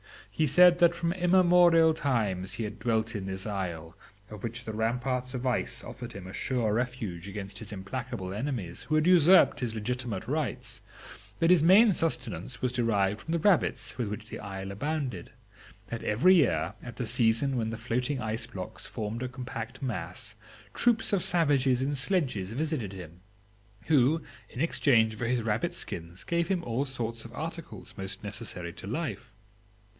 [0.31, 3.95] He told them that from immemorial times he had dwelt in this isle,
[4.31, 8.81] of which the ramparts of ice offered him a sure refuge against his implacable enemies,
[8.83, 10.81] who had usurped his legitimate rights;
[11.37, 15.29] that his main subsistence was derived from the rabbits with which the isle abounded;
[15.89, 20.33] that every year, at the season when the floating ice blocks formed a compact mass,
[20.73, 23.19] troops of savages in sledges visited him,
[23.85, 28.73] who, in exchange for his rabbit skins, gave him all sorts of articles most necessary
[28.73, 29.31] to life.